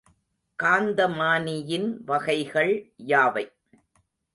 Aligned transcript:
காந்தமானியின் 0.59 1.89
வகைகள் 2.05 2.73
யாவை? 3.07 3.45